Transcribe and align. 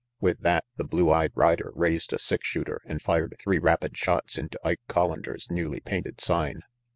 "With 0.19 0.39
that, 0.39 0.65
the 0.77 0.83
blue 0.83 1.11
eyed 1.11 1.31
rider 1.35 1.71
raised 1.75 2.11
a 2.11 2.17
six 2.17 2.47
shooter 2.47 2.81
and 2.85 2.99
fired 2.99 3.35
three 3.37 3.59
rapid 3.59 3.95
shots 3.95 4.35
into 4.35 4.59
Ike 4.63 4.81
Collander's 4.89 5.51
newly 5.51 5.79
painted 5.79 6.19
sign. 6.19 6.63